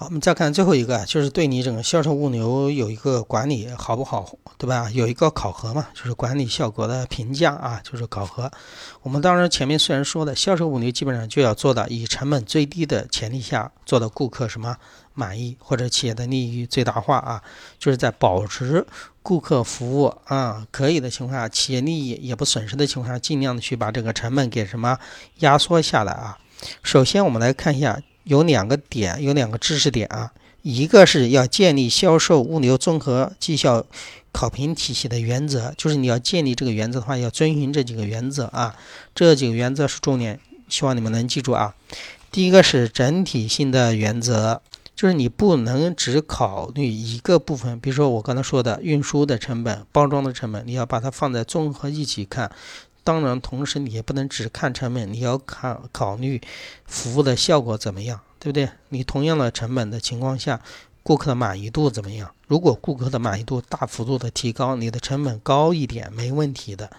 [0.00, 4.88] 好，我们再看最后一个，就是对你整个销售物流有一个管理好不好，对吧？
[4.92, 8.48] 有一个考核嘛，就是管理效果的评价啊，就是考核。
[9.02, 14.76] 我们当然前面虽然说的销售物流基本上就要做到以成本最低的前提下做到顾客什么
[15.14, 17.42] 满意或者企业的利益最大化啊，
[17.80, 18.86] 就是在保持
[19.20, 24.96] 顾客服务啊可以的情况下，企业利益也不损失的情况下，尽量的去把这个成本给什么
[25.38, 26.38] 压缩下来啊。
[26.84, 28.00] 首先我们来看一下。
[28.28, 33.86] 有两个点，有两个知识点啊，一个是要建立销售物流综合绩效
[34.32, 38.76] 考评体系的原则，就是你要建立这个原则的话，要遵循这几个原则啊，
[39.14, 40.38] 这几个原则是重点，
[40.68, 41.74] 希望你们能记住啊。
[42.30, 44.60] 第一个是整体性的原则，
[44.94, 52.52] 就是你不能只考虑一个部分，比如说我刚才说的运输的成本、包装的成本，你要把它放在综合一起看。
[53.08, 56.38] 当然，同时你也不能只看成本，你要看考虑
[56.84, 58.68] 服务的效果怎么样，对不对？
[58.90, 60.60] 你同样的成本的情况下，
[61.02, 62.34] 顾客的满意度怎么样？
[62.46, 66.90] 如果顾客的满意度大幅度的提高，你的成本高一点没问题的。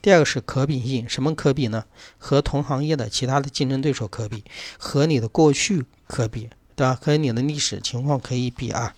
[0.00, 1.84] 第二个是可比性，什么可比呢？
[2.18, 4.42] 和同行业的其他的竞争对手可比，
[4.76, 6.98] 和你的过去可比，对吧？
[7.00, 8.96] 和你的历史情况可以比啊。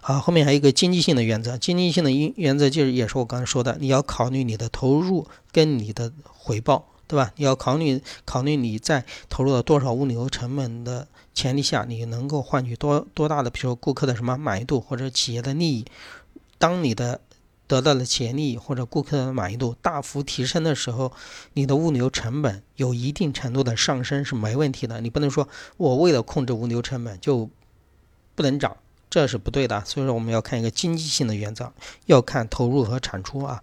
[0.00, 1.56] 好，后面还有一个经济性的原则。
[1.58, 7.32] 经济性的原原则就是，也是我刚才说的，你要考虑你的投入跟你的回报，对吧？
[7.36, 15.84] 你要考虑考虑你在投入了多少物流成本的前提下，你能够换取多多大的，比如说顾客的什么满意度或者企业的利益。
[16.58, 17.20] 当你的
[17.66, 21.12] 得到的企业利益或者顾客的满意度大幅提升的时候，
[21.54, 25.00] 你的物流成本有一定程度的上升是没问题的。
[25.00, 27.48] 你不能说我为了控制物流成本就
[28.34, 28.76] 不能涨。
[29.12, 31.70] 这是不对的，所以说我们要看一个经济性的原则，
[32.06, 33.62] 要看投入和产出啊。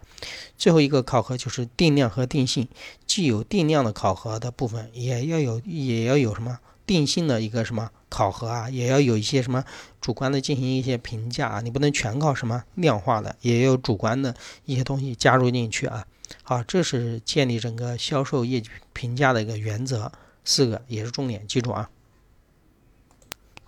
[0.59, 2.67] 最后一个考核就是定量和定性，
[3.07, 9.65] 既有定量的考核的部分，也要有也要有什么定性的一个什么考核啊，也要有一些什么
[9.99, 16.05] 主观的进行一些评价啊，你不能全靠什么量化的，也有主观的一些东西加入进去啊。
[16.43, 20.11] 好，这是建立整个销售业绩评价的一个原则，
[20.45, 21.89] 四个也是重点，记住啊。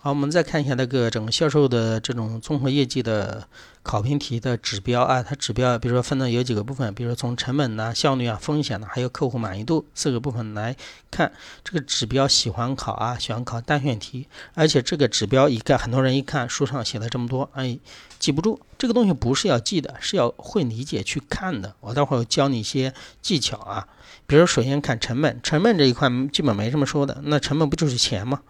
[0.04, 3.48] 好，我们再看一下那个整个销售的这种综合业绩的
[3.84, 10.76] 考评题的指标啊，它指标比如说分了有几个部分，比如说从成本呐、效率啊、风险呐，还有客户满意度四个部分来
[11.12, 11.32] 看，
[11.64, 14.26] 这个指标喜欢考啊，喜欢考单选题，
[14.56, 17.78] 而且这个指标一看，很多人一看书上写了这么多，哎，
[18.18, 18.60] 记不住。
[18.80, 21.76] 这个东西不是要记的，是要会理解去看的。
[21.80, 22.92] 我待会儿教你一些
[23.22, 23.88] 技巧啊，
[24.26, 28.42] 比如首先看成本，成本这一块基本没什么说的，那成本不就是钱吗？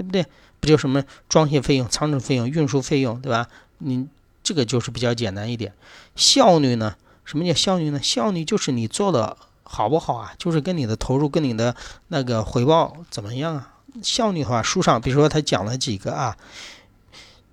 [0.00, 0.24] 对不对？
[0.60, 3.46] 不就什么装卸费用、仓储费用、运输费用，对吧？
[3.78, 4.06] 你
[4.42, 5.74] 这个就是比较简单一点。
[6.16, 6.96] 效率呢？
[7.24, 8.00] 什么叫效率呢？
[8.02, 10.32] 效率就是你做的好不好啊？
[10.38, 11.76] 就是跟你的投入、跟你的
[12.08, 13.74] 那个回报怎么样啊？
[14.02, 16.36] 效率的话，书上比如说他讲了几个啊，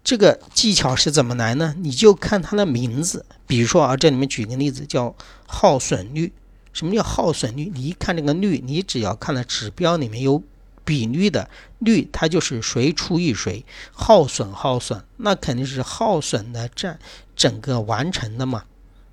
[0.03, 1.75] 这个技巧是怎么来呢？
[1.77, 5.13] 你就看它的名字，比如说啊，这里面举个例子叫
[5.45, 6.31] 耗损率。
[6.73, 7.71] 什么叫耗损率？
[7.73, 10.43] 你一看这个率，你只要看了指标里面有。
[10.87, 11.49] 比率的
[11.79, 16.97] 率，它就是谁除以谁，耗损耗损，那肯定是耗损的占
[17.35, 18.63] 整个完成的嘛，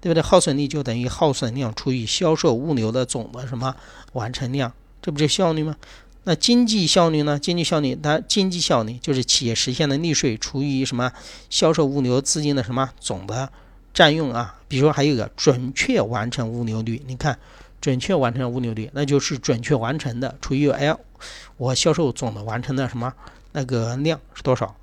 [0.01, 0.23] 对不对？
[0.23, 3.75] 耗损率就等于耗损量除以销售物流的总的什么
[4.13, 5.75] 完成量，这不就效率吗？
[6.23, 7.37] 那经济效率呢？
[7.41, 11.11] 经济效率，它经济效率就是企业实现的利税除以什么
[11.51, 13.51] 销售物流资金的什么总的
[13.93, 14.61] 占用啊？
[14.69, 17.37] 比如说还有一个准确完成物流率，你看。
[17.81, 20.99] 准确完成物流率，那就是准确完成的除以 L，
[21.57, 23.13] 我销售总的完成的什么
[23.53, 24.75] 那个量是多少？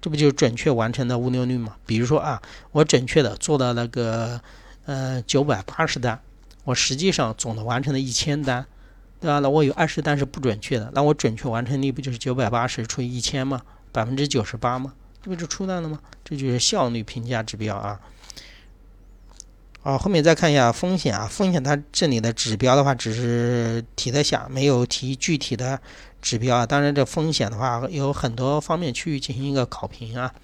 [0.00, 1.76] 这不就是准确完成的物流率吗？
[1.84, 2.40] 比如说啊，
[2.72, 4.40] 我准确的做到那个
[4.86, 6.18] 呃九百八十单，
[6.64, 8.64] 我实际上总的完成了一千单，
[9.20, 9.40] 对吧？
[9.40, 13.60] 那我有二十单是不准确的，那我准确完成率不就是九百八十除以一千吗？
[13.92, 14.94] 百分之九十八吗？
[15.22, 16.00] 这不就出来了吗？
[16.24, 18.00] 这就是效率评价指标啊。
[19.82, 25.80] 好，后面再看一下风险啊，风险它这里的指标的话，只是提了下，没有提具体的
[26.20, 26.66] 指标啊。
[26.66, 30.34] 当然，这风险的话有很多方面去进行一个考评啊。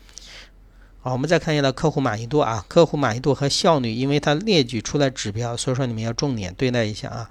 [1.02, 7.30] 好，我们再看一下客户满意度啊，客户满意度和效率，因为它列举出来指标，所以说你们要重点对待一下啊。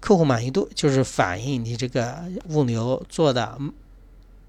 [0.00, 3.56] 客户满意度就是反映你这个物流做的，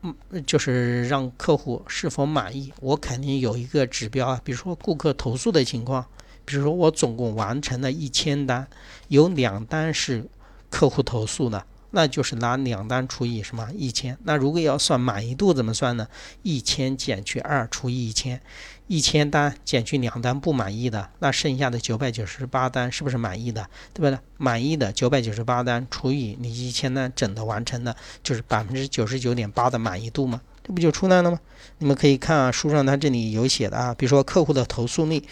[0.02, 0.16] 嗯，
[0.48, 2.74] 就是让客户是否满意。
[2.80, 6.04] 我肯定有一个指标啊，比如说顾客投诉的情况。
[6.46, 8.68] 比如说，我总共完成了一千单，
[9.08, 10.26] 有两单是
[10.70, 14.18] 客户投诉的，那就是拿两单除以什么一千。
[14.24, 16.08] 那如果要算满意度怎么算呢？
[16.44, 18.42] 一千减去二除以一千，
[18.88, 23.70] 一千单减去两单不满意的，那剩下的九百九十八单是不是满意的？
[23.94, 24.20] 对不对？
[24.38, 30.42] 满意的九百九十八单除以你一千单整的完成的，就是百分之九十九点八的满意度吗？
[30.64, 31.40] 这不就出来了吗？
[31.80, 35.24] 你们可以看啊，书上它这里有写的啊，比如说客户的投诉率，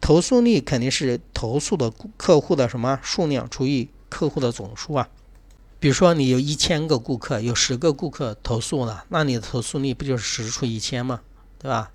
[0.00, 5.08] 投诉率肯定是投诉的客户的什么数量除以客户的总数啊。
[5.78, 11.20] 比如说你有一千个顾客，有十个顾客投诉了，那你的投诉率不就是十除一千吗？
[11.58, 11.90] 对吧？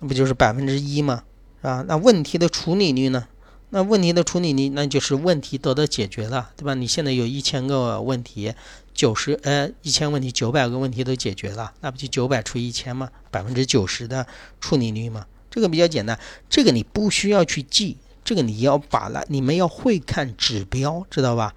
[0.00, 1.22] 那不就是百分之一吗？
[1.60, 1.84] 是吧？
[1.86, 3.28] 那问题的处理率呢？
[3.70, 6.74] 那问题的处理率，那就是问题得到解决了，对吧？
[6.74, 8.54] 你现在有一千个问题，
[9.02, 13.10] 九十呃一千问题，九百个问题都解决了，那不就九百除一千吗？
[13.32, 14.24] 百分之九十的
[14.60, 15.26] 处理率吗？
[15.50, 16.16] 这个比较简单，
[16.48, 21.52] 这个你不需要去记，这个你要把了，你们要会看指标，知道吧？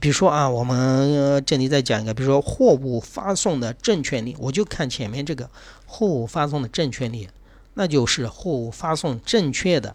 [0.00, 5.48] 比如说啊，我们这里再讲一个，比如说货物发送的正确率，我就看前面这个
[5.86, 7.28] 货物发送的正确率，
[7.74, 9.94] 那就是货物发送正确的。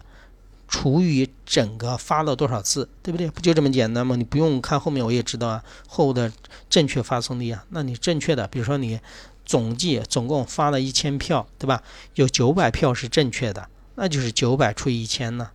[0.66, 3.28] 除以整个发了多少次，对不对？
[3.30, 4.16] 不就这么简单吗？
[4.16, 5.62] 你不用看后面，我也知道啊。
[5.86, 6.32] 货物的
[6.68, 8.98] 正确发送率啊，那你正确的，比如说你
[9.44, 11.82] 总计总共发了一千票，对吧？
[12.14, 15.50] 有九百票是正确的，那就是九百除以一千呢，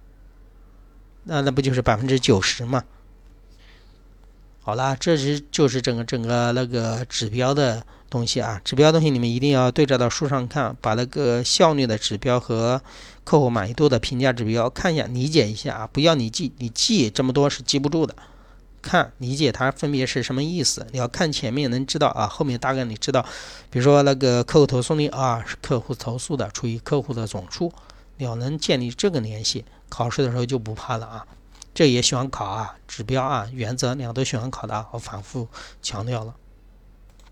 [1.24, 2.84] 那那不就是百分之九十吗？
[4.62, 12.82] 好啦，这是就是整个整个那个指标的东西啊，指标东西你们一定要对照到书上看，把那个效率的指标和
[13.24, 18.16] 客户满意度的评价指标看一下，理解一下啊，不要你记，你记这么多是记不住的，
[18.82, 23.24] 看理解它分别是什么意思，你要看前面能知道啊，后面大概你知道，
[23.70, 27.72] 比如说那个客户投诉率啊，是客户投诉的除以客户的总数，
[28.18, 31.26] 你要能建立这个联系，考试的时候就不怕了啊。
[31.76, 35.48] 这也喜欢考啊，指标啊，原则两个都喜欢考的，我反复
[35.82, 36.34] 强调了。